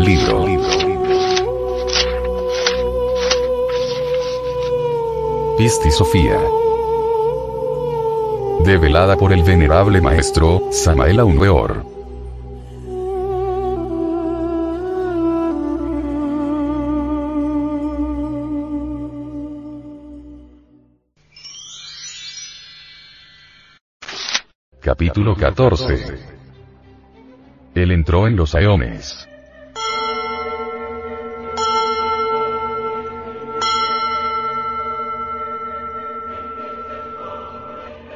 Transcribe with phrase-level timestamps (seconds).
[0.00, 0.46] Libro.
[5.58, 6.40] Pisti Sofía.
[8.64, 11.84] Develada por el venerable maestro, Samael Weor.
[24.80, 26.18] Capítulo 14.
[27.74, 29.29] Él entró en los aeones.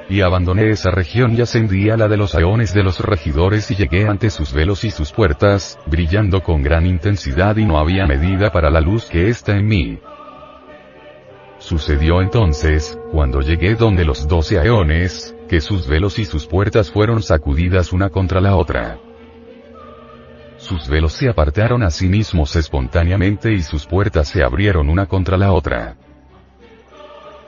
[0.09, 3.75] Y abandoné esa región y ascendí a la de los aeones de los regidores y
[3.75, 8.53] llegué ante sus velos y sus puertas, brillando con gran intensidad y no había medida
[8.53, 9.99] para la luz que está en mí.
[11.59, 17.23] Sucedió entonces, cuando llegué donde los doce aeones, que sus velos y sus puertas fueron
[17.23, 18.99] sacudidas una contra la otra.
[20.59, 25.39] Sus velos se apartaron a sí mismos espontáneamente y sus puertas se abrieron una contra
[25.39, 25.97] la otra.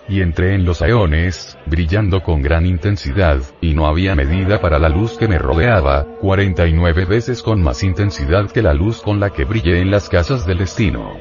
[0.09, 4.89] Y entré en los aeones, brillando con gran intensidad, y no había medida para la
[4.89, 9.45] luz que me rodeaba, 49 veces con más intensidad que la luz con la que
[9.45, 11.15] brillé en las casas del destino.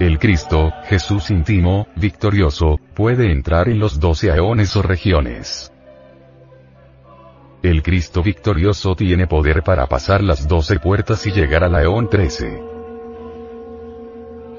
[0.00, 5.70] El Cristo, Jesús íntimo, victorioso, puede entrar en los doce aeones o regiones.
[7.62, 12.69] El Cristo victorioso tiene poder para pasar las doce puertas y llegar al aeón 13.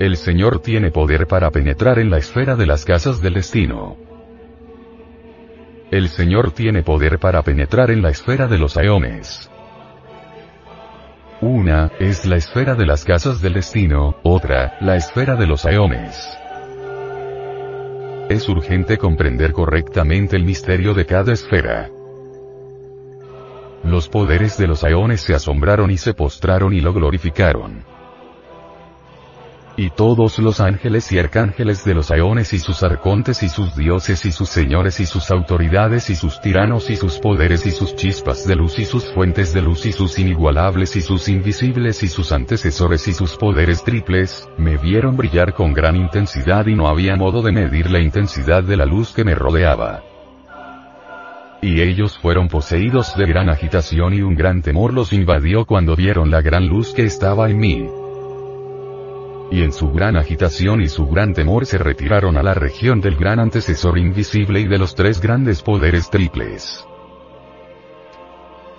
[0.01, 3.97] El Señor tiene poder para penetrar en la esfera de las casas del destino.
[5.91, 9.47] El Señor tiene poder para penetrar en la esfera de los aeones.
[11.39, 16.18] Una, es la esfera de las casas del destino, otra, la esfera de los aeones.
[18.28, 21.91] Es urgente comprender correctamente el misterio de cada esfera.
[23.83, 27.91] Los poderes de los aeones se asombraron y se postraron y lo glorificaron.
[29.81, 34.28] Y todos los ángeles y arcángeles de los aeones y sus arcontes y sus dioses
[34.28, 38.46] y sus señores y sus autoridades y sus tiranos y sus poderes y sus chispas
[38.46, 42.31] de luz y sus fuentes de luz y sus inigualables y sus invisibles y sus
[42.31, 47.42] antecesores y sus poderes triples, me vieron brillar con gran intensidad y no había modo
[47.42, 50.03] de medir la intensidad de la luz que me rodeaba.
[51.63, 56.30] Y ellos fueron poseídos de gran agitación y un gran temor los invadió cuando vieron
[56.30, 58.00] la gran luz que estaba en mí
[59.51, 63.17] y en su gran agitación y su gran temor se retiraron a la región del
[63.17, 66.88] gran antecesor invisible y de los tres grandes poderes triples.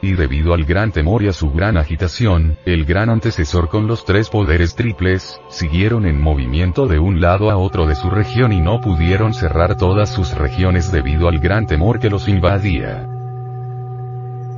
[0.01, 4.05] Y debido al gran temor y a su gran agitación, el gran antecesor con los
[4.05, 8.61] tres poderes triples, siguieron en movimiento de un lado a otro de su región y
[8.61, 13.12] no pudieron cerrar todas sus regiones debido al gran temor que los invadía.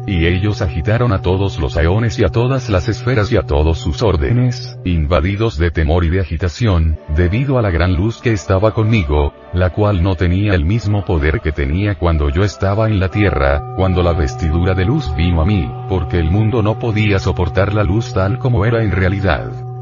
[0.07, 3.79] Y ellos agitaron a todos los aeones y a todas las esferas y a todos
[3.79, 8.75] sus órdenes, invadidos de temor y de agitación, debido a la gran luz que estaba
[8.75, 13.11] conmigo, la cual no tenía el mismo poder que tenía cuando yo estaba en la
[13.11, 17.73] tierra, cuando la vestidura de luz vino a mí, porque el mundo no podía soportar
[17.73, 19.74] la luz tal como era en realidad.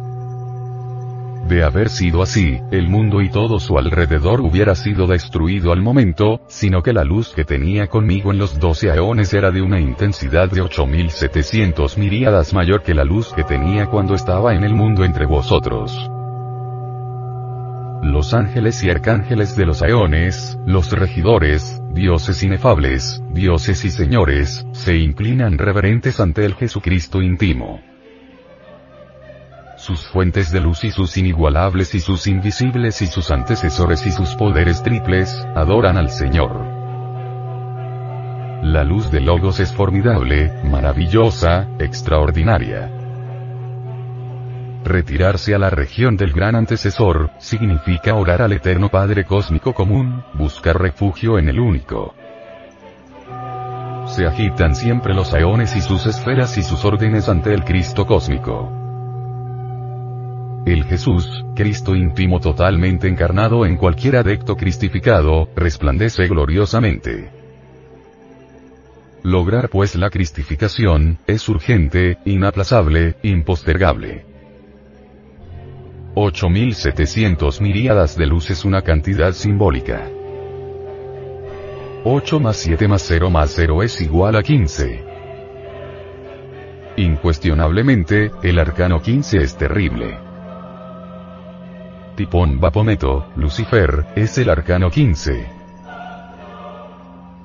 [1.48, 6.40] De haber sido así, el mundo y todo su alrededor hubiera sido destruido al momento,
[6.46, 10.48] sino que la luz que tenía conmigo en los doce aeones era de una intensidad
[10.48, 15.26] de 8700 miríadas mayor que la luz que tenía cuando estaba en el mundo entre
[15.26, 15.92] vosotros.
[18.02, 24.96] Los ángeles y arcángeles de los aeones, los regidores, dioses inefables, dioses y señores, se
[24.96, 27.80] inclinan reverentes ante el Jesucristo íntimo
[29.82, 34.36] sus fuentes de luz y sus inigualables y sus invisibles y sus antecesores y sus
[34.36, 36.52] poderes triples, adoran al Señor.
[38.62, 42.92] La luz de Logos es formidable, maravillosa, extraordinaria.
[44.84, 50.80] Retirarse a la región del gran antecesor, significa orar al eterno Padre Cósmico Común, buscar
[50.80, 52.14] refugio en el único.
[54.06, 58.81] Se agitan siempre los aeones y sus esferas y sus órdenes ante el Cristo cósmico.
[60.84, 67.30] Jesús, Cristo íntimo totalmente encarnado en cualquier adecto cristificado, resplandece gloriosamente.
[69.22, 74.24] Lograr pues la cristificación, es urgente, inaplazable, impostergable.
[76.14, 80.10] 8700 miríadas de luz es una cantidad simbólica.
[82.04, 85.04] 8 más 7 más 0 más 0 es igual a 15.
[86.96, 90.31] Incuestionablemente, el arcano 15 es terrible.
[92.16, 95.46] Tipón Bapometo, Lucifer, es el arcano 15.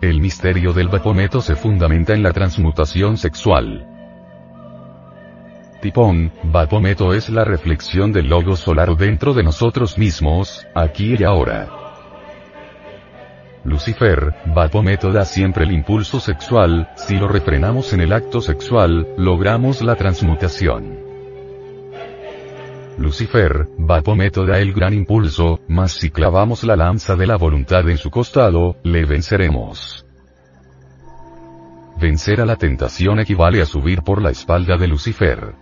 [0.02, 3.88] El misterio del Bapometo se fundamenta en la transmutación sexual.
[5.82, 11.70] Tipón, Bapometo es la reflexión del logo solar dentro de nosotros mismos, aquí y ahora.
[13.64, 19.82] Lucifer, Bapometo da siempre el impulso sexual, si lo refrenamos en el acto sexual, logramos
[19.82, 21.07] la transmutación.
[22.98, 27.98] Lucifer, Bapometo da el gran impulso, mas si clavamos la lanza de la voluntad en
[27.98, 30.06] su costado, le venceremos.
[32.00, 35.54] Vencer a la tentación equivale a subir por la espalda de Lucifer.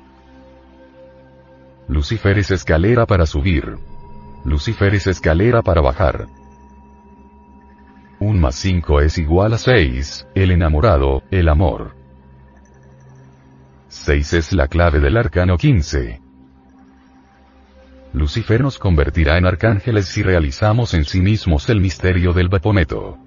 [1.90, 3.78] Lucifer es escalera para subir.
[4.46, 6.28] Lucifer es escalera para bajar.
[8.20, 11.96] 1 más 5 es igual a 6, el enamorado, el amor.
[13.90, 16.25] 6 es la clave del arcano 15.
[18.16, 23.18] Lucifer nos convertirá en arcángeles si realizamos en sí mismos el misterio del Bapometo.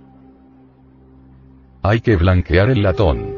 [1.82, 3.34] Hay que blanquear el latón.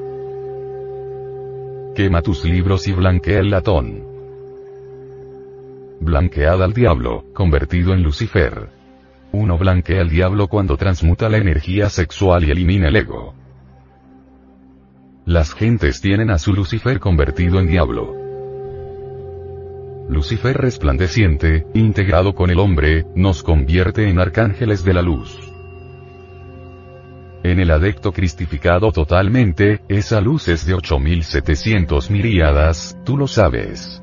[1.94, 4.10] Quema tus libros y blanquea el latón
[6.00, 8.70] blanqueada al diablo, convertido en Lucifer.
[9.32, 13.34] Uno blanquea al diablo cuando transmuta la energía sexual y elimina el ego.
[15.26, 18.29] Las gentes tienen a su Lucifer convertido en diablo.
[20.10, 25.38] Lucifer resplandeciente, integrado con el hombre, nos convierte en arcángeles de la luz.
[27.44, 34.02] En el adecto cristificado totalmente, esa luz es de 8700 miríadas, tú lo sabes.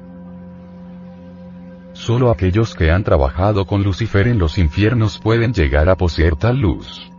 [1.92, 6.58] Solo aquellos que han trabajado con Lucifer en los infiernos pueden llegar a poseer tal
[6.58, 7.12] luz.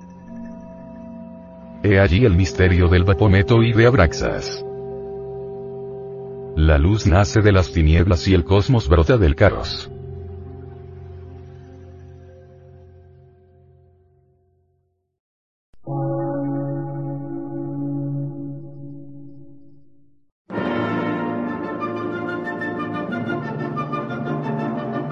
[1.83, 4.65] He allí el misterio del Bapometo y de Abraxas.
[6.61, 9.89] La luz nace de las tinieblas y el cosmos brota del caos.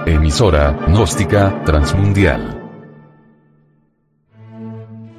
[0.04, 2.60] Emisora, gnóstica, transmundial.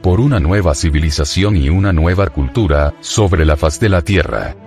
[0.02, 4.67] Por una nueva civilización y una nueva cultura, sobre la faz de la Tierra.